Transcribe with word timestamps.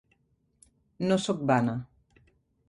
No 1.11 1.19
sóc 1.27 1.45
vana. 1.53 1.77